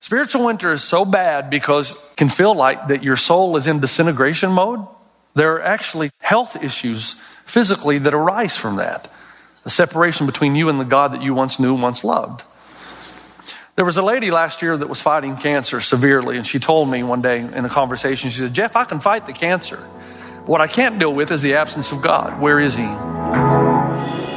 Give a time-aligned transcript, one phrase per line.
[0.00, 3.80] Spiritual winter is so bad because it can feel like that your soul is in
[3.80, 4.86] disintegration mode.
[5.34, 7.12] There are actually health issues
[7.44, 9.08] physically that arise from that.
[9.66, 12.44] A separation between you and the God that you once knew, once loved.
[13.76, 17.02] There was a lady last year that was fighting cancer severely, and she told me
[17.02, 19.76] one day in a conversation, she said, Jeff, I can fight the cancer.
[20.46, 22.40] What I can't deal with is the absence of God.
[22.40, 23.59] Where is He?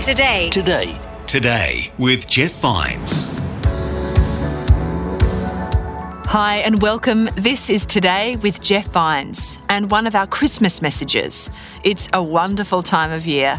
[0.00, 0.48] Today.
[0.48, 0.98] Today.
[1.26, 1.26] Today.
[1.26, 3.38] Today with Jeff Vines.
[6.26, 7.28] Hi, and welcome.
[7.34, 11.50] This is Today with Jeff Vines and one of our Christmas messages.
[11.84, 13.56] It's a wonderful time of year.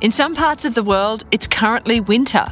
[0.00, 2.44] In some parts of the world, it's currently winter.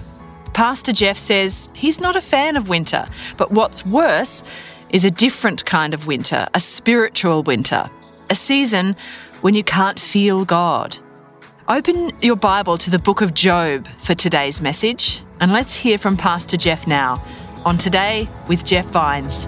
[0.54, 4.44] Pastor Jeff says he's not a fan of winter, but what's worse
[4.90, 7.90] is a different kind of winter, a spiritual winter,
[8.30, 8.94] a season
[9.40, 10.96] when you can't feel God.
[11.68, 16.16] Open your Bible to the book of Job for today's message, and let's hear from
[16.16, 17.20] Pastor Jeff now
[17.64, 19.46] on Today with Jeff Vines.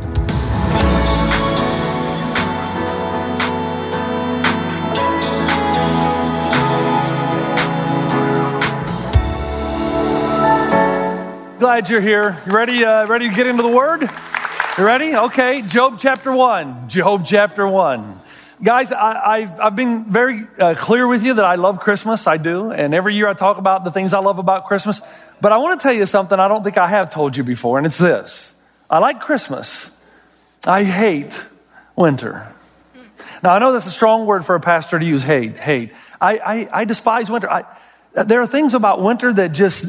[11.61, 12.36] Glad you're here.
[12.46, 12.84] You ready?
[12.84, 14.11] Uh, ready to get into the Word?
[14.77, 15.14] You ready?
[15.14, 15.62] Okay.
[15.62, 16.89] Job chapter one.
[16.89, 18.18] Job chapter one.
[18.61, 22.27] Guys, I, have I've been very uh, clear with you that I love Christmas.
[22.27, 25.01] I do, and every year I talk about the things I love about Christmas.
[25.41, 27.79] But I want to tell you something I don't think I have told you before,
[27.79, 28.52] and it's this:
[28.91, 29.96] I like Christmas.
[30.67, 31.46] I hate
[31.95, 32.52] winter.
[33.45, 35.23] Now I know that's a strong word for a pastor to use.
[35.23, 35.92] Hate, hate.
[36.20, 37.48] I, I, I despise winter.
[37.48, 37.64] I,
[38.13, 39.85] there are things about winter that just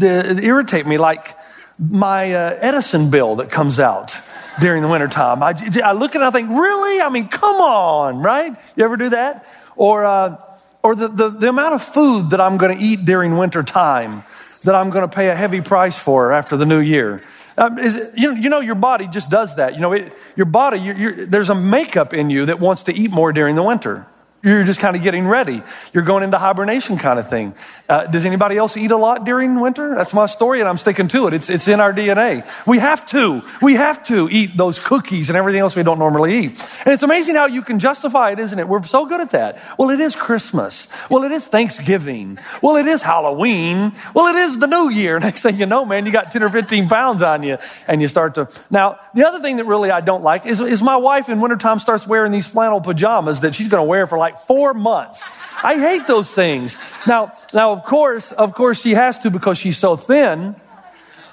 [0.00, 1.36] that irritate me, like
[1.78, 4.18] my uh, Edison bill that comes out
[4.60, 5.42] during the wintertime.
[5.42, 5.54] I,
[5.84, 7.00] I look at it and I think, really?
[7.00, 8.56] I mean, come on, right?
[8.76, 9.46] You ever do that?
[9.76, 10.40] Or, uh,
[10.82, 14.22] or the, the, the amount of food that I'm going to eat during winter time
[14.64, 17.22] that I'm going to pay a heavy price for after the new year.
[17.56, 19.74] Um, is it, you, know, you know, your body just does that.
[19.74, 22.94] You know, it, your body, you're, you're, there's a makeup in you that wants to
[22.94, 24.06] eat more during the winter.
[24.44, 25.62] You're just kind of getting ready.
[25.94, 27.54] You're going into hibernation kind of thing.
[27.88, 29.94] Uh, does anybody else eat a lot during winter?
[29.94, 31.34] That's my story, and I'm sticking to it.
[31.34, 32.46] It's, it's in our DNA.
[32.66, 33.40] We have to.
[33.62, 36.80] We have to eat those cookies and everything else we don't normally eat.
[36.84, 38.68] And it's amazing how you can justify it, isn't it?
[38.68, 39.62] We're so good at that.
[39.78, 40.88] Well, it is Christmas.
[41.08, 42.38] Well, it is Thanksgiving.
[42.60, 43.92] Well, it is Halloween.
[44.14, 45.18] Well, it is the New Year.
[45.24, 47.56] Next thing you know, man, you got 10 or 15 pounds on you,
[47.88, 48.48] and you start to.
[48.70, 51.78] Now, the other thing that really I don't like is, is my wife in wintertime
[51.78, 55.30] starts wearing these flannel pajamas that she's going to wear for like four months.
[55.62, 56.76] I hate those things.
[57.06, 60.56] Now, now, of course, of course, she has to because she's so thin.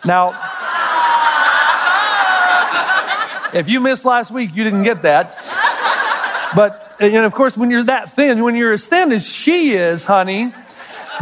[0.06, 0.30] Now,
[3.54, 5.38] if you missed last week, you didn't get that.
[6.56, 10.04] But, and of course, when you're that thin, when you're as thin as she is,
[10.04, 10.54] honey,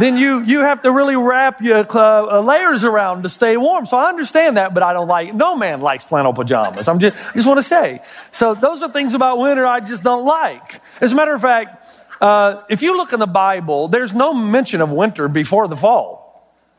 [0.00, 3.86] then you, you have to really wrap your uh, layers around to stay warm.
[3.86, 6.88] So I understand that, but I don't like, no man likes flannel pajamas.
[6.88, 8.00] I'm just, I just want to say.
[8.32, 10.80] So those are things about winter I just don't like.
[11.00, 14.80] As a matter of fact, uh, if you look in the Bible, there's no mention
[14.80, 16.20] of winter before the fall.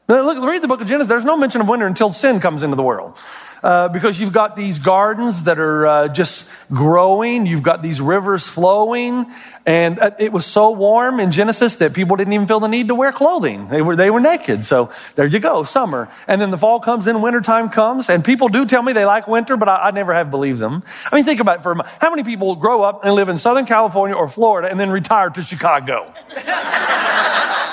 [0.08, 1.08] Look, read the book of Genesis.
[1.08, 3.20] There's no mention of winter until sin comes into the world.
[3.63, 8.47] Uh, because you've got these gardens that are uh, just growing, you've got these rivers
[8.47, 9.31] flowing,
[9.67, 12.87] and uh, it was so warm in Genesis that people didn't even feel the need
[12.87, 13.67] to wear clothing.
[13.67, 14.63] They were, they were naked.
[14.63, 16.09] So there you go, summer.
[16.28, 19.28] And then the fall comes in, wintertime comes, and people do tell me they like
[19.28, 20.81] winter, but I, I never have believed them.
[21.11, 21.96] I mean, think about it for a moment.
[21.99, 25.29] How many people grow up and live in Southern California or Florida and then retire
[25.29, 26.11] to Chicago?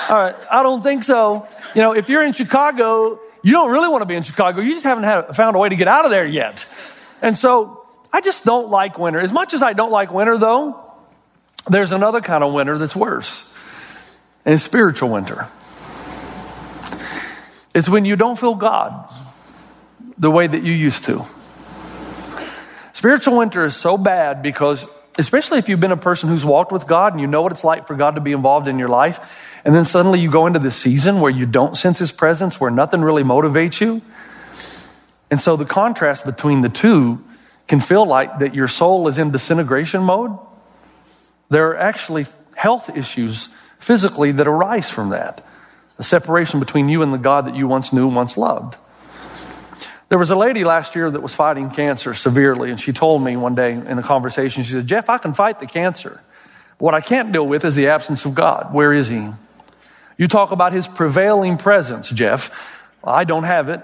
[0.09, 1.47] All right, I don't think so.
[1.73, 4.61] You know, if you're in Chicago, you don't really want to be in Chicago.
[4.61, 6.67] You just haven't had, found a way to get out of there yet.
[7.21, 9.19] And so I just don't like winter.
[9.19, 10.83] As much as I don't like winter, though,
[11.69, 13.45] there's another kind of winter that's worse,
[14.45, 15.47] and it's spiritual winter.
[17.75, 19.11] It's when you don't feel God
[20.17, 21.23] the way that you used to.
[22.93, 26.87] Spiritual winter is so bad because, especially if you've been a person who's walked with
[26.87, 29.48] God and you know what it's like for God to be involved in your life,
[29.65, 32.71] and then suddenly you go into this season where you don't sense His presence, where
[32.71, 34.01] nothing really motivates you.
[35.31, 37.23] And so the contrast between the two
[37.67, 40.37] can feel like that your soul is in disintegration mode.
[41.49, 42.25] There are actually
[42.55, 45.45] health issues physically that arise from that
[45.99, 48.77] a separation between you and the God that you once knew and once loved.
[50.07, 53.35] There was a lady last year that was fighting cancer severely, and she told me
[53.35, 56.21] one day in a conversation, she said, Jeff, I can fight the cancer.
[56.79, 58.73] What I can't deal with is the absence of God.
[58.73, 59.29] Where is He?
[60.19, 62.51] You talk about His prevailing presence, Jeff.
[63.03, 63.81] I don't have it.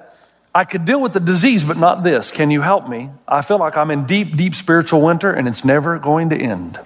[0.54, 2.30] I could deal with the disease, but not this.
[2.30, 3.10] Can you help me?
[3.26, 6.78] I feel like I'm in deep, deep spiritual winter, and it's never going to end.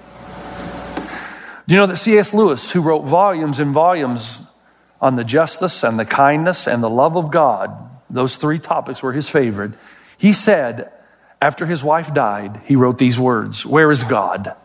[1.67, 2.31] Do you know that C.S.
[2.33, 4.39] Lewis, who wrote volumes and volumes
[5.01, 7.71] on the justice and the kindness and the love of God,
[8.09, 9.71] those three topics were his favorite.
[10.17, 10.91] He said,
[11.41, 14.55] after his wife died, he wrote these words Where is God?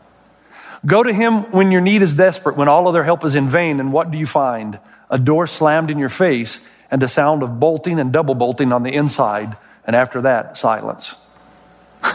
[0.86, 3.80] Go to him when your need is desperate, when all other help is in vain,
[3.80, 4.78] and what do you find?
[5.08, 6.60] A door slammed in your face
[6.90, 11.14] and a sound of bolting and double bolting on the inside, and after that, silence.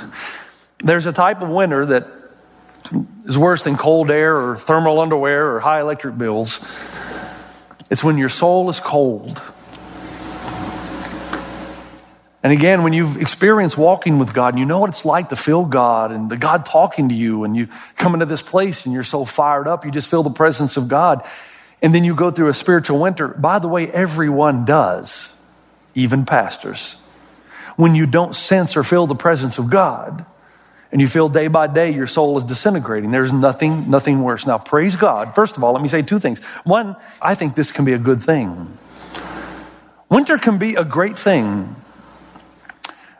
[0.79, 2.07] There's a type of winter that
[3.25, 6.59] is worse than cold air or thermal underwear or high electric bills.
[7.89, 9.41] It's when your soul is cold.
[12.41, 15.35] And again, when you've experienced walking with God and you know what it's like to
[15.35, 18.93] feel God and the God talking to you, and you come into this place and
[18.93, 21.25] you're so fired up, you just feel the presence of God.
[21.81, 23.27] And then you go through a spiritual winter.
[23.27, 25.33] By the way, everyone does,
[25.95, 26.95] even pastors.
[27.75, 30.25] When you don't sense or feel the presence of God,
[30.91, 33.11] and you feel day by day your soul is disintegrating.
[33.11, 34.47] There's nothing, nothing worse.
[34.47, 35.35] Now, praise God.
[35.35, 36.43] First of all, let me say two things.
[36.63, 38.77] One, I think this can be a good thing.
[40.09, 41.75] Winter can be a great thing.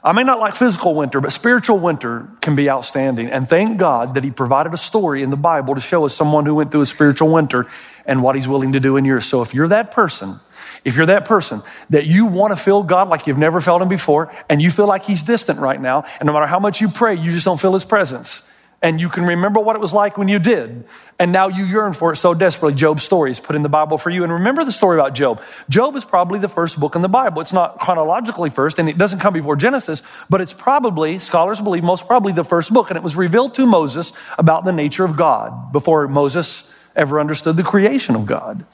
[0.01, 3.27] I may not like physical winter, but spiritual winter can be outstanding.
[3.27, 6.45] And thank God that He provided a story in the Bible to show us someone
[6.45, 7.67] who went through a spiritual winter
[8.05, 9.25] and what He's willing to do in yours.
[9.25, 10.39] So if you're that person,
[10.85, 13.89] if you're that person that you want to feel God like you've never felt Him
[13.89, 16.87] before, and you feel like He's distant right now, and no matter how much you
[16.87, 18.41] pray, you just don't feel His presence,
[18.81, 20.85] and you can remember what it was like when you did,
[21.19, 23.97] and now you yearn for it so desperately, Job's story is put in the Bible
[23.97, 24.23] for you.
[24.23, 25.41] And remember the story about Job.
[25.67, 27.41] Job is probably the first book in the Bible.
[27.41, 31.83] It's not chronologically first, and it doesn't come before Genesis, but it's probably, scholars believe,
[31.83, 35.17] most probably the first book, and it was revealed to Moses about the nature of
[35.17, 38.65] God before Moses ever understood the creation of God.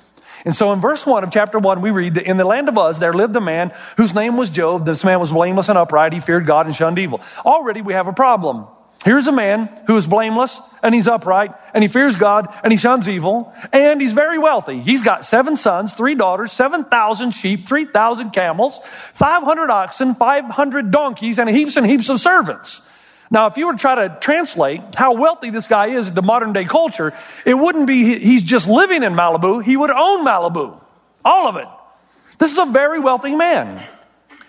[0.45, 2.77] And so in verse 1 of chapter 1, we read that in the land of
[2.77, 4.85] Uz, there lived a man whose name was Job.
[4.85, 6.13] This man was blameless and upright.
[6.13, 7.19] He feared God and shunned evil.
[7.43, 8.67] Already we have a problem.
[9.03, 12.77] Here's a man who is blameless and he's upright and he fears God and he
[12.77, 14.79] shuns evil and he's very wealthy.
[14.79, 18.79] He's got seven sons, three daughters, 7,000 sheep, 3,000 camels,
[19.13, 22.81] 500 oxen, 500 donkeys, and heaps and heaps of servants.
[23.29, 26.53] Now, if you were to try to translate how wealthy this guy is to modern
[26.53, 27.13] day culture,
[27.45, 29.63] it wouldn't be he's just living in Malibu.
[29.63, 30.79] He would own Malibu.
[31.23, 31.67] All of it.
[32.39, 33.83] This is a very wealthy man.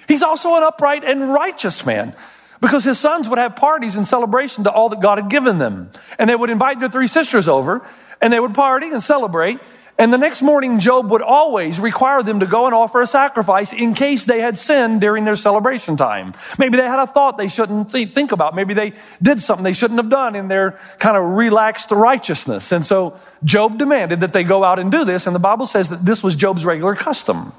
[0.08, 2.14] He's also an upright and righteous man
[2.60, 5.90] because his sons would have parties in celebration to all that God had given them.
[6.18, 7.86] And they would invite their three sisters over
[8.20, 9.60] and they would party and celebrate.
[9.98, 13.72] And the next morning, Job would always require them to go and offer a sacrifice
[13.72, 16.34] in case they had sinned during their celebration time.
[16.58, 18.54] Maybe they had a thought they shouldn't th- think about.
[18.54, 18.92] Maybe they
[19.22, 22.72] did something they shouldn't have done in their kind of relaxed righteousness.
[22.72, 25.26] And so Job demanded that they go out and do this.
[25.26, 27.54] And the Bible says that this was Job's regular custom.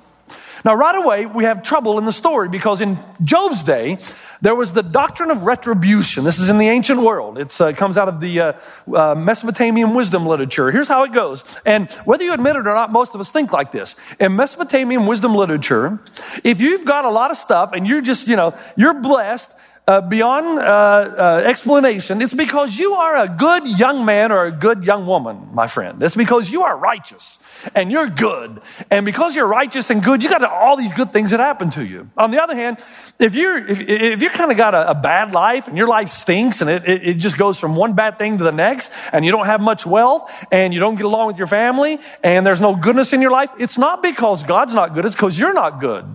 [0.65, 3.97] Now, right away, we have trouble in the story because in Job's day,
[4.41, 6.23] there was the doctrine of retribution.
[6.23, 7.37] This is in the ancient world.
[7.37, 8.53] It uh, comes out of the uh,
[8.93, 10.71] uh, Mesopotamian wisdom literature.
[10.71, 11.59] Here's how it goes.
[11.65, 13.95] And whether you admit it or not, most of us think like this.
[14.19, 15.99] In Mesopotamian wisdom literature,
[16.43, 19.55] if you've got a lot of stuff and you're just, you know, you're blessed,
[19.88, 24.51] uh, beyond uh, uh, explanation, it's because you are a good young man or a
[24.51, 26.03] good young woman, my friend.
[26.03, 27.39] It's because you are righteous
[27.74, 28.62] and you're good.
[28.91, 31.86] And because you're righteous and good, you got all these good things that happen to
[31.86, 32.10] you.
[32.17, 32.79] On the other hand,
[33.17, 36.10] if you're, if, if you kind of got a, a, bad life and your life
[36.10, 39.24] stinks and it, it, it just goes from one bad thing to the next and
[39.24, 42.60] you don't have much wealth and you don't get along with your family and there's
[42.60, 45.79] no goodness in your life, it's not because God's not good, it's because you're not
[45.79, 46.06] good.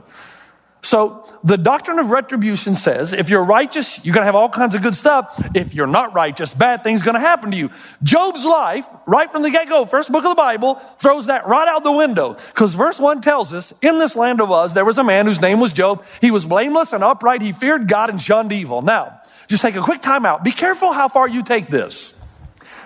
[0.93, 4.75] So the doctrine of retribution says if you're righteous, you're going to have all kinds
[4.75, 5.43] of good stuff.
[5.57, 7.71] If you're not righteous, bad things going to happen to you.
[8.03, 11.67] Job's life, right from the get go, first book of the Bible, throws that right
[11.67, 12.35] out the window.
[12.35, 15.41] Because verse 1 tells us in this land of Uz, there was a man whose
[15.41, 16.05] name was Job.
[16.21, 17.41] He was blameless and upright.
[17.41, 18.83] He feared God and shunned evil.
[18.83, 19.19] Now,
[19.49, 20.45] just take a quick time out.
[20.45, 22.15] Be careful how far you take this.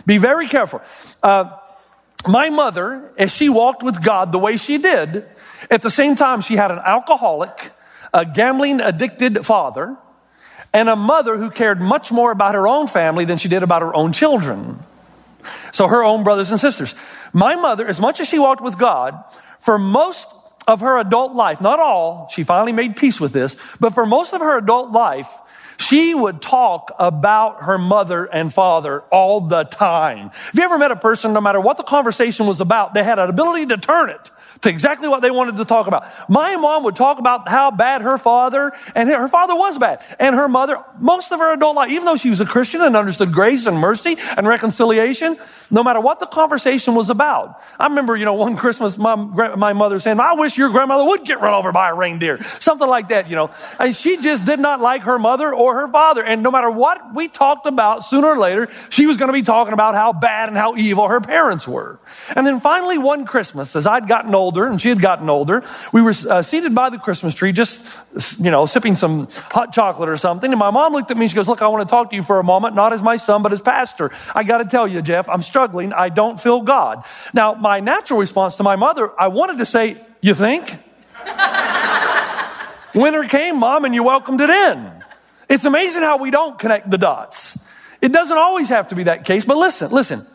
[0.07, 0.81] Be very careful.
[1.25, 1.59] Uh,
[2.29, 5.27] my mother, as she walked with God the way she did,
[5.71, 7.73] At the same time, she had an alcoholic,
[8.17, 9.95] a gambling addicted father,
[10.73, 13.83] and a mother who cared much more about her own family than she did about
[13.83, 14.79] her own children.
[15.73, 16.95] So her own brothers and sisters.
[17.35, 19.23] My mother, as much as she walked with God,
[19.59, 20.27] for most
[20.67, 24.33] of her adult life, not all, she finally made peace with this, but for most
[24.33, 25.29] of her adult life,
[25.79, 30.31] she would talk about her mother and father all the time.
[30.31, 33.19] Have you ever met a person, no matter what the conversation was about, they had
[33.19, 34.31] an ability to turn it
[34.67, 36.05] exactly what they wanted to talk about?
[36.29, 40.35] My mom would talk about how bad her father, and her father was bad, and
[40.35, 43.33] her mother, most of her adult life, even though she was a Christian and understood
[43.33, 45.37] grace and mercy and reconciliation,
[45.71, 47.61] no matter what the conversation was about.
[47.79, 51.25] I remember, you know, one Christmas, my, my mother saying, I wish your grandmother would
[51.25, 52.43] get run over by a reindeer.
[52.43, 53.51] Something like that, you know.
[53.79, 56.25] And she just did not like her mother or her father.
[56.25, 59.43] And no matter what we talked about, sooner or later, she was going to be
[59.43, 61.99] talking about how bad and how evil her parents were.
[62.35, 66.01] And then finally, one Christmas, as I'd gotten older and she had gotten older, we
[66.01, 67.85] were uh, seated by the Christmas tree, just,
[68.41, 70.51] you know, sipping some hot chocolate or something.
[70.51, 72.17] And my mom looked at me, and she goes, Look, I want to talk to
[72.17, 74.11] you for a moment, not as my son, but as pastor.
[74.35, 75.93] I got to tell you, Jeff, I'm struggling.
[75.93, 77.05] I don't feel God.
[77.35, 80.79] Now, my natural response to my mother, I wanted to say, You think?
[82.95, 84.91] Winter came, mom, and you welcomed it in.
[85.49, 87.59] It's amazing how we don't connect the dots.
[88.01, 90.27] It doesn't always have to be that case, but listen, listen.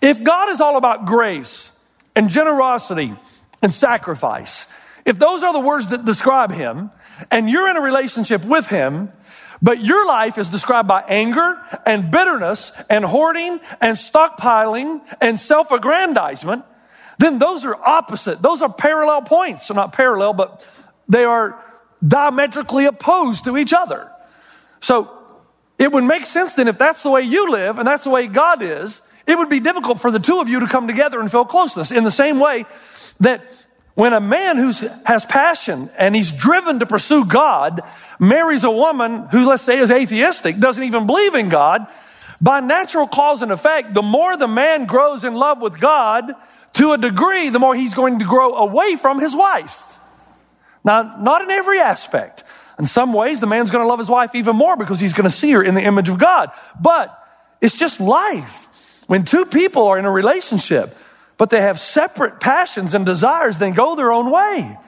[0.00, 1.70] If God is all about grace
[2.14, 3.14] and generosity
[3.62, 4.66] and sacrifice,
[5.04, 6.90] if those are the words that describe Him,
[7.30, 9.12] and you're in a relationship with Him,
[9.60, 15.70] but your life is described by anger and bitterness and hoarding and stockpiling and self
[15.70, 16.64] aggrandizement,
[17.18, 18.42] then those are opposite.
[18.42, 19.66] Those are parallel points.
[19.66, 20.68] So, not parallel, but
[21.08, 21.62] they are
[22.06, 24.10] diametrically opposed to each other.
[24.80, 25.10] So,
[25.78, 28.26] it would make sense then if that's the way you live and that's the way
[28.26, 31.30] God is, it would be difficult for the two of you to come together and
[31.30, 31.90] feel closeness.
[31.90, 32.64] In the same way
[33.20, 33.48] that
[33.94, 34.72] when a man who
[35.04, 37.82] has passion and he's driven to pursue God
[38.18, 41.86] marries a woman who, let's say, is atheistic, doesn't even believe in God,
[42.40, 46.32] by natural cause and effect, the more the man grows in love with God,
[46.74, 50.00] to a degree, the more he's going to grow away from his wife.
[50.84, 52.44] Now, not in every aspect.
[52.78, 55.28] In some ways, the man's going to love his wife even more because he's going
[55.28, 56.50] to see her in the image of God.
[56.80, 57.16] But
[57.60, 58.68] it's just life.
[59.06, 60.96] When two people are in a relationship,
[61.36, 64.78] but they have separate passions and desires, then go their own way.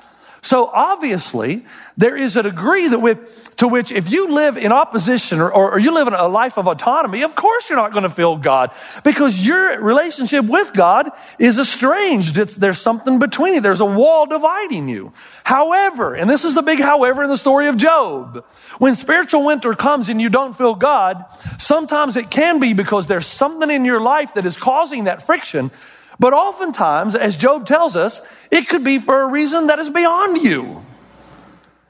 [0.44, 1.64] So obviously,
[1.96, 5.72] there is a degree that with, to which if you live in opposition or, or,
[5.72, 8.36] or you live in a life of autonomy, of course you're not going to feel
[8.36, 8.74] God
[9.04, 12.36] because your relationship with God is estranged.
[12.36, 13.62] It's, there's something between you.
[13.62, 15.14] There's a wall dividing you.
[15.44, 18.44] However, and this is the big however in the story of Job,
[18.76, 21.24] when spiritual winter comes and you don't feel God,
[21.56, 25.70] sometimes it can be because there's something in your life that is causing that friction
[26.18, 30.42] but oftentimes, as Job tells us, it could be for a reason that is beyond
[30.42, 30.84] you.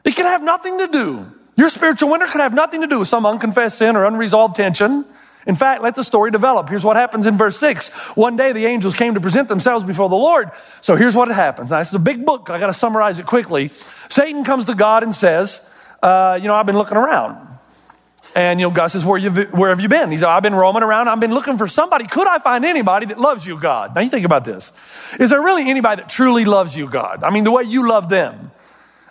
[0.04, 1.26] It could have nothing to do.
[1.56, 5.04] Your spiritual winter could have nothing to do with some unconfessed sin or unresolved tension.
[5.46, 6.68] In fact, let the story develop.
[6.68, 7.88] Here's what happens in verse 6.
[8.16, 10.50] One day the angels came to present themselves before the Lord.
[10.80, 11.70] So here's what happens.
[11.70, 12.48] Now, this is a big book.
[12.50, 13.70] I got to summarize it quickly.
[14.08, 15.60] Satan comes to God and says,
[16.02, 17.53] uh, You know, I've been looking around.
[18.34, 20.10] And, you know, God says, where, you, where have you been?
[20.10, 21.08] He said, I've been roaming around.
[21.08, 22.06] I've been looking for somebody.
[22.06, 23.94] Could I find anybody that loves you, God?
[23.94, 24.72] Now you think about this.
[25.20, 27.22] Is there really anybody that truly loves you, God?
[27.22, 28.50] I mean, the way you love them.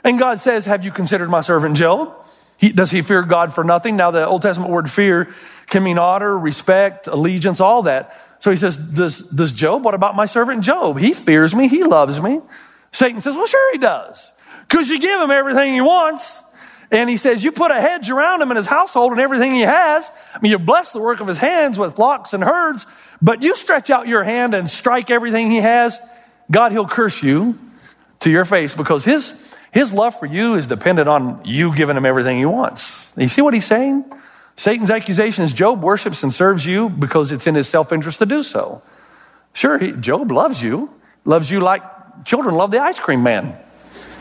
[0.03, 2.13] And God says, have you considered my servant Job?
[2.57, 3.95] He, does he fear God for nothing?
[3.95, 5.33] Now the Old Testament word fear
[5.67, 8.13] can mean honor, respect, allegiance, all that.
[8.39, 10.99] So he says, does, does Job, what about my servant Job?
[10.99, 11.69] He fears me.
[11.69, 12.41] He loves me.
[12.91, 14.33] Satan says, well, sure he does.
[14.67, 16.42] Cause you give him everything he wants.
[16.93, 19.61] And he says, You put a hedge around him and his household and everything he
[19.61, 20.11] has.
[20.35, 22.85] I mean, you bless the work of his hands with flocks and herds,
[23.19, 25.99] but you stretch out your hand and strike everything he has.
[26.51, 27.57] God, he'll curse you
[28.19, 29.33] to your face because his,
[29.71, 33.11] his love for you is dependent on you giving him everything he wants.
[33.17, 34.05] You see what he's saying?
[34.55, 38.27] Satan's accusation is Job worships and serves you because it's in his self interest to
[38.27, 38.83] do so.
[39.51, 40.93] Sure, he, Job loves you,
[41.25, 41.81] loves you like
[42.23, 43.57] children love the ice cream man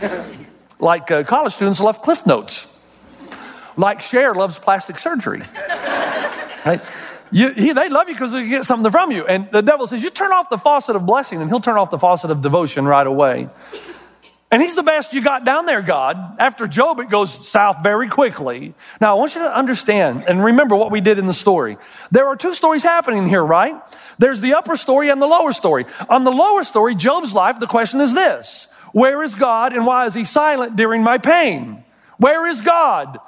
[0.82, 2.66] like uh, college students love Cliff Notes,
[3.76, 5.40] like Cher loves plastic surgery.
[6.66, 6.80] right?
[7.30, 9.24] You, he, they love you because they get something from you.
[9.24, 11.90] And the devil says, You turn off the faucet of blessing, and he'll turn off
[11.90, 13.48] the faucet of devotion right away.
[14.50, 16.36] And he's the best you got down there, God.
[16.38, 18.74] After Job, it goes south very quickly.
[19.00, 21.78] Now, I want you to understand and remember what we did in the story.
[22.10, 23.80] There are two stories happening here, right?
[24.18, 25.86] There's the upper story and the lower story.
[26.10, 30.06] On the lower story, Job's life, the question is this where is God and why
[30.06, 31.82] is he silent during my pain?
[32.18, 33.18] Where is God?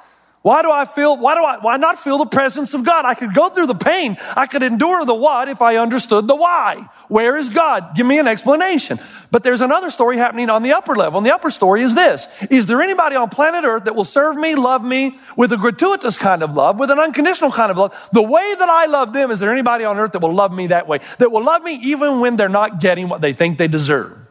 [0.44, 3.06] Why do I feel, why do I, why not feel the presence of God?
[3.06, 4.18] I could go through the pain.
[4.36, 6.86] I could endure the what if I understood the why.
[7.08, 7.96] Where is God?
[7.96, 8.98] Give me an explanation.
[9.30, 11.16] But there's another story happening on the upper level.
[11.16, 12.28] And the upper story is this.
[12.50, 16.18] Is there anybody on planet earth that will serve me, love me with a gratuitous
[16.18, 18.10] kind of love, with an unconditional kind of love?
[18.12, 20.66] The way that I love them, is there anybody on earth that will love me
[20.66, 20.98] that way?
[21.20, 24.23] That will love me even when they're not getting what they think they deserve?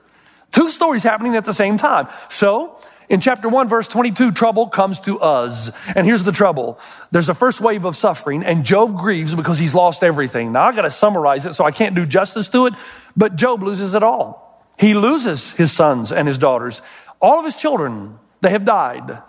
[0.53, 2.07] Two stories happening at the same time.
[2.29, 2.79] So,
[3.09, 5.71] in chapter 1, verse 22, trouble comes to us.
[5.95, 6.79] And here's the trouble.
[7.11, 10.51] There's a first wave of suffering, and Job grieves because he's lost everything.
[10.51, 12.75] Now, I gotta summarize it, so I can't do justice to it,
[13.17, 14.63] but Job loses it all.
[14.77, 16.81] He loses his sons and his daughters.
[17.19, 19.21] All of his children, they have died.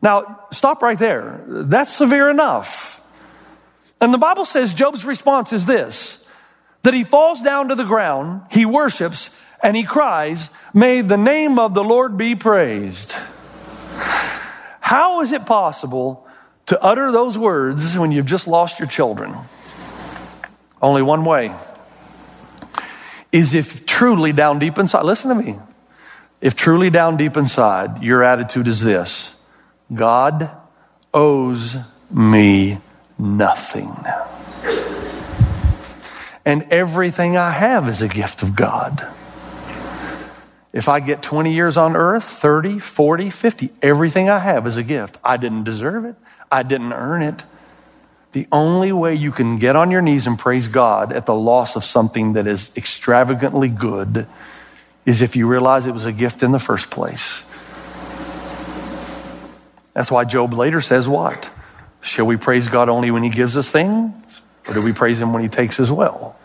[0.00, 1.44] Now, stop right there.
[1.46, 3.06] That's severe enough.
[4.00, 6.26] And the Bible says Job's response is this
[6.82, 9.30] that he falls down to the ground, he worships,
[9.64, 13.16] and he cries, May the name of the Lord be praised.
[14.78, 16.26] How is it possible
[16.66, 19.34] to utter those words when you've just lost your children?
[20.82, 21.54] Only one way
[23.32, 25.56] is if truly down deep inside, listen to me,
[26.42, 29.34] if truly down deep inside, your attitude is this
[29.92, 30.50] God
[31.14, 31.78] owes
[32.10, 32.78] me
[33.18, 33.96] nothing.
[36.44, 39.10] And everything I have is a gift of God.
[40.74, 44.82] If I get 20 years on earth, 30, 40, 50, everything I have is a
[44.82, 45.18] gift.
[45.22, 46.16] I didn't deserve it.
[46.50, 47.44] I didn't earn it.
[48.32, 51.76] The only way you can get on your knees and praise God at the loss
[51.76, 54.26] of something that is extravagantly good
[55.06, 57.46] is if you realize it was a gift in the first place.
[59.92, 61.50] That's why Job later says, What?
[62.00, 64.42] Shall we praise God only when He gives us things?
[64.66, 66.36] Or do we praise Him when He takes as well?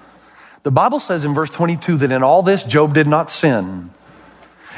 [0.62, 3.89] The Bible says in verse 22 that in all this, Job did not sin.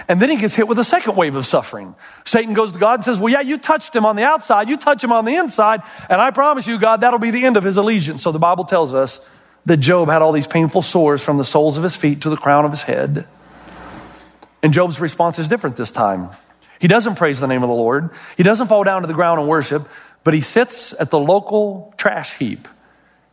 [0.07, 1.95] And then he gets hit with a second wave of suffering.
[2.25, 4.77] Satan goes to God and says, Well, yeah, you touched him on the outside, you
[4.77, 7.63] touch him on the inside, and I promise you, God, that'll be the end of
[7.63, 8.21] his allegiance.
[8.21, 9.27] So the Bible tells us
[9.65, 12.37] that Job had all these painful sores from the soles of his feet to the
[12.37, 13.27] crown of his head.
[14.63, 16.29] And Job's response is different this time.
[16.79, 19.39] He doesn't praise the name of the Lord, he doesn't fall down to the ground
[19.39, 19.87] and worship,
[20.23, 22.67] but he sits at the local trash heap.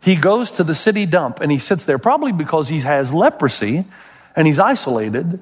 [0.00, 3.84] He goes to the city dump and he sits there, probably because he has leprosy
[4.36, 5.40] and he's isolated.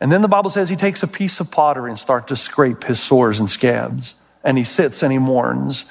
[0.00, 2.84] And then the Bible says he takes a piece of pottery and starts to scrape
[2.84, 4.14] his sores and scabs.
[4.42, 5.84] And he sits and he mourns.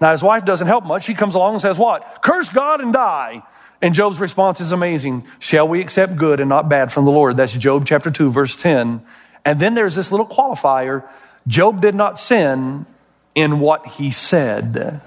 [0.00, 1.04] Now his wife doesn't help much.
[1.04, 2.20] She comes along and says, What?
[2.22, 3.42] Curse God and die.
[3.80, 5.26] And Job's response is amazing.
[5.38, 7.36] Shall we accept good and not bad from the Lord?
[7.36, 9.02] That's Job chapter 2, verse 10.
[9.44, 11.08] And then there's this little qualifier
[11.46, 12.86] Job did not sin
[13.34, 15.00] in what he said.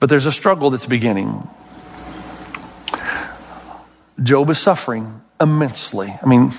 [0.00, 1.46] But there's a struggle that's beginning.
[4.20, 6.16] Job is suffering immensely.
[6.22, 6.50] I mean,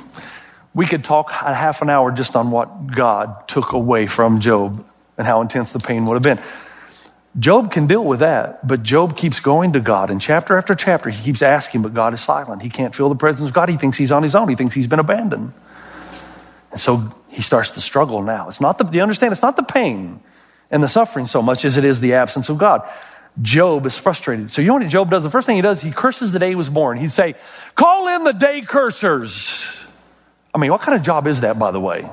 [0.73, 4.85] we could talk a half an hour just on what God took away from Job
[5.17, 6.43] and how intense the pain would have been.
[7.37, 10.09] Job can deal with that, but Job keeps going to God.
[10.09, 12.61] And chapter after chapter, he keeps asking, but God is silent.
[12.61, 13.67] He can't feel the presence of God.
[13.67, 14.47] He thinks he's on his own.
[14.47, 15.51] He thinks he's been abandoned.
[16.71, 18.47] And so he starts to struggle now.
[18.47, 19.33] It's not the, you understand?
[19.33, 20.21] It's not the pain
[20.71, 22.87] and the suffering so much as it is the absence of God.
[23.41, 24.49] Job is frustrated.
[24.49, 25.23] So you know what Job does?
[25.23, 26.97] The first thing he does, he curses the day he was born.
[26.97, 27.35] He'd say,
[27.75, 29.85] call in the day cursers.
[30.53, 32.09] I mean, what kind of job is that, by the way?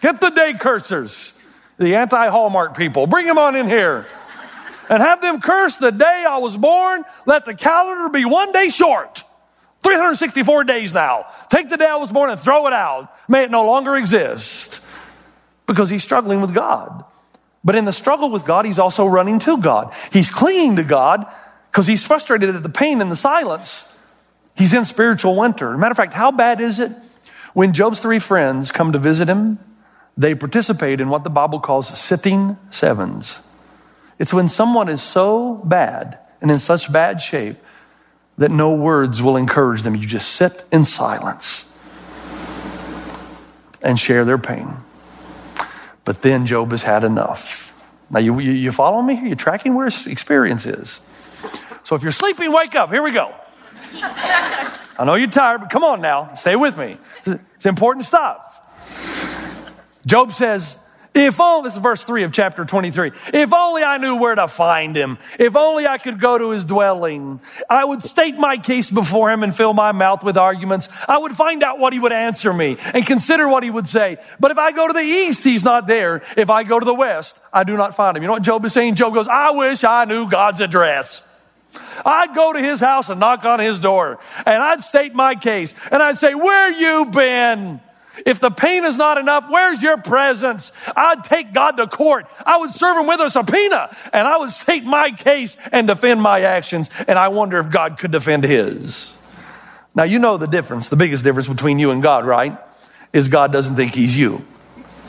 [0.00, 1.34] Get the day cursers,
[1.76, 3.06] the anti-Hallmark people.
[3.06, 4.06] Bring them on in here
[4.88, 7.04] and have them curse the day I was born.
[7.26, 9.22] Let the calendar be one day short.
[9.82, 11.26] 364 days now.
[11.50, 13.12] Take the day I was born and throw it out.
[13.28, 14.82] May it no longer exist.
[15.66, 17.04] Because he's struggling with God.
[17.64, 19.92] But in the struggle with God, he's also running to God.
[20.12, 21.26] He's clinging to God
[21.70, 23.92] because he's frustrated at the pain and the silence.
[24.56, 25.76] He's in spiritual winter.
[25.76, 26.92] Matter of fact, how bad is it
[27.54, 29.58] when Job's three friends come to visit him?
[30.16, 33.38] They participate in what the Bible calls sitting sevens.
[34.18, 37.56] It's when someone is so bad and in such bad shape
[38.36, 39.94] that no words will encourage them.
[39.94, 41.72] You just sit in silence
[43.82, 44.76] and share their pain.
[46.08, 47.78] But then Job has had enough.
[48.08, 49.28] Now, you, you, you following me?
[49.28, 51.02] You're tracking where his experience is.
[51.84, 52.90] So if you're sleeping, wake up.
[52.90, 53.34] Here we go.
[53.92, 56.32] I know you're tired, but come on now.
[56.32, 56.96] Stay with me.
[57.26, 58.58] It's important stuff.
[60.06, 60.78] Job says,
[61.18, 63.12] if only, this is verse 3 of chapter 23.
[63.32, 65.18] If only I knew where to find him.
[65.38, 67.40] If only I could go to his dwelling.
[67.68, 70.88] I would state my case before him and fill my mouth with arguments.
[71.06, 74.18] I would find out what he would answer me and consider what he would say.
[74.40, 76.22] But if I go to the east, he's not there.
[76.36, 78.22] If I go to the west, I do not find him.
[78.22, 78.94] You know what Job is saying?
[78.94, 81.22] Job goes, I wish I knew God's address.
[82.04, 85.74] I'd go to his house and knock on his door and I'd state my case
[85.90, 87.80] and I'd say, where you been?
[88.26, 90.72] If the pain is not enough, where's your presence?
[90.96, 92.26] I'd take God to court.
[92.44, 96.22] I would serve him with a subpoena and I would state my case and defend
[96.22, 96.90] my actions.
[97.06, 99.16] And I wonder if God could defend his.
[99.94, 102.56] Now, you know the difference, the biggest difference between you and God, right?
[103.12, 104.44] Is God doesn't think he's you.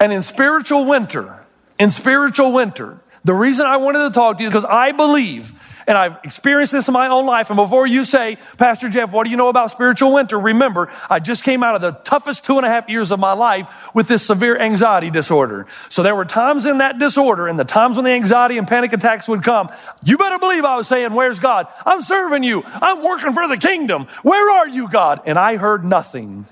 [0.00, 1.40] and in spiritual winter,
[1.78, 5.52] in spiritual winter, the reason I wanted to talk to you is because I believe,
[5.90, 7.50] and I've experienced this in my own life.
[7.50, 10.38] And before you say, Pastor Jeff, what do you know about spiritual winter?
[10.38, 13.32] Remember, I just came out of the toughest two and a half years of my
[13.32, 15.66] life with this severe anxiety disorder.
[15.88, 18.92] So there were times in that disorder and the times when the anxiety and panic
[18.92, 19.68] attacks would come.
[20.04, 21.66] You better believe I was saying, Where's God?
[21.84, 22.62] I'm serving you.
[22.64, 24.06] I'm working for the kingdom.
[24.22, 25.22] Where are you, God?
[25.26, 26.46] And I heard nothing.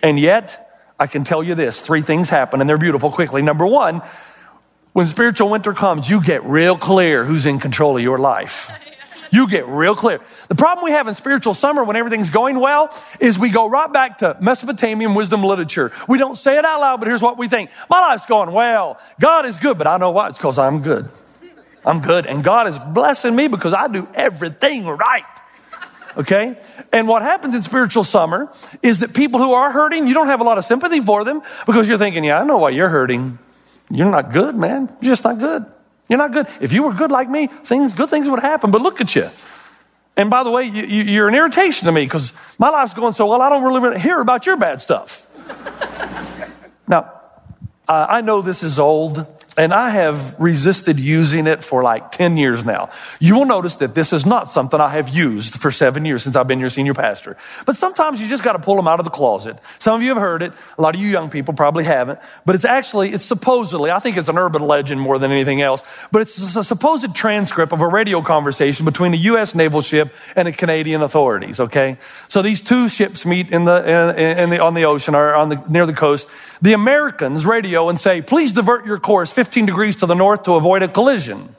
[0.00, 3.42] And yet, I can tell you this three things happen, and they're beautiful quickly.
[3.42, 4.02] Number one,
[4.92, 8.70] when spiritual winter comes, you get real clear who's in control of your life.
[9.32, 10.20] You get real clear.
[10.48, 13.92] The problem we have in spiritual summer when everything's going well is we go right
[13.92, 15.92] back to Mesopotamian wisdom literature.
[16.08, 17.70] We don't say it out loud, but here's what we think.
[17.88, 18.98] My life's going well.
[19.20, 20.28] God is good, but I know why.
[20.28, 21.08] It's because I'm good.
[21.84, 22.26] I'm good.
[22.26, 25.24] And God is blessing me because I do everything right.
[26.16, 26.58] Okay?
[26.92, 30.40] And what happens in spiritual summer is that people who are hurting, you don't have
[30.40, 33.38] a lot of sympathy for them because you're thinking, yeah, I know why you're hurting.
[33.90, 34.88] You're not good, man.
[35.00, 35.66] You're just not good.
[36.08, 36.46] You're not good.
[36.60, 38.70] If you were good like me, things, good things would happen.
[38.70, 39.28] But look at you.
[40.16, 43.14] And by the way, you, you, you're an irritation to me because my life's going
[43.14, 45.26] so well, I don't really hear about your bad stuff.
[46.88, 47.12] now,
[47.88, 49.26] uh, I know this is old,
[49.60, 52.88] and I have resisted using it for like 10 years now.
[53.18, 56.34] You will notice that this is not something I have used for seven years since
[56.34, 57.36] I've been your senior pastor.
[57.66, 59.58] But sometimes you just got to pull them out of the closet.
[59.78, 60.54] Some of you have heard it.
[60.78, 62.20] A lot of you young people probably haven't.
[62.46, 65.82] But it's actually, it's supposedly, I think it's an urban legend more than anything else,
[66.10, 69.54] but it's a supposed transcript of a radio conversation between a U.S.
[69.54, 71.98] naval ship and the Canadian authorities, okay?
[72.28, 75.62] So these two ships meet in the, in, the, on the ocean or on the,
[75.68, 76.30] near the coast.
[76.62, 80.54] The Americans radio and say, please divert your course 15 degrees to the north to
[80.54, 81.56] avoid a collision.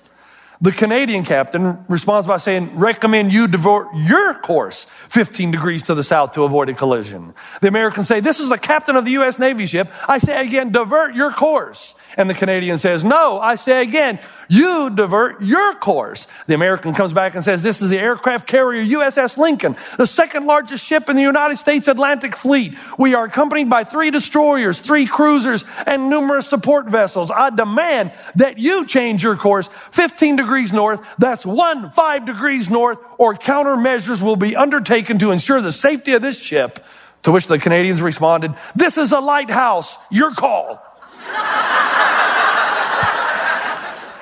[0.63, 6.03] The Canadian captain responds by saying, recommend you divert your course 15 degrees to the
[6.03, 7.33] south to avoid a collision.
[7.61, 9.39] The Americans say, this is the captain of the U.S.
[9.39, 9.91] Navy ship.
[10.07, 11.95] I say again, divert your course.
[12.15, 14.19] And the Canadian says, no, I say again,
[14.49, 16.27] you divert your course.
[16.45, 20.45] The American comes back and says, this is the aircraft carrier USS Lincoln, the second
[20.45, 22.77] largest ship in the United States Atlantic fleet.
[22.99, 27.31] We are accompanied by three destroyers, three cruisers, and numerous support vessels.
[27.31, 31.15] I demand that you change your course 15 degrees north.
[31.17, 36.21] That's one five degrees north or countermeasures will be undertaken to ensure the safety of
[36.21, 36.79] this ship.
[37.23, 39.95] To which the Canadians responded, this is a lighthouse.
[40.09, 40.81] Your call.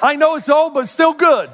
[0.02, 1.50] I know it's old, but still good.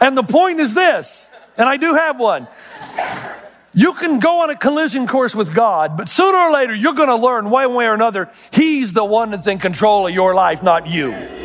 [0.00, 2.48] And the point is this, and I do have one.
[3.74, 7.08] You can go on a collision course with God, but sooner or later you're going
[7.08, 10.62] to learn one way or another, He's the one that's in control of your life,
[10.62, 11.41] not you.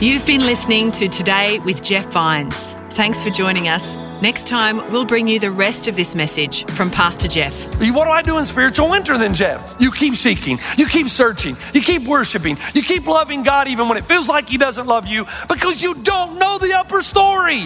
[0.00, 2.72] You've been listening to Today with Jeff Vines.
[2.92, 3.96] Thanks for joining us.
[4.22, 7.54] Next time, we'll bring you the rest of this message from Pastor Jeff.
[7.78, 9.76] What do I do in spiritual winter then, Jeff?
[9.78, 13.98] You keep seeking, you keep searching, you keep worshiping, you keep loving God even when
[13.98, 17.60] it feels like He doesn't love you because you don't know the upper story.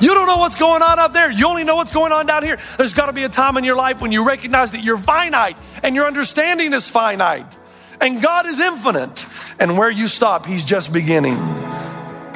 [0.00, 1.32] You don't know what's going on up there.
[1.32, 2.60] You only know what's going on down here.
[2.76, 5.56] There's got to be a time in your life when you recognize that you're finite
[5.82, 7.58] and your understanding is finite.
[8.00, 9.26] And God is infinite.
[9.58, 11.36] And where you stop, He's just beginning.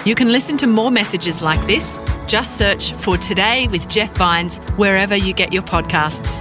[0.07, 2.01] You can listen to more messages like this.
[2.27, 6.40] Just search for Today with Jeff Vines wherever you get your podcasts.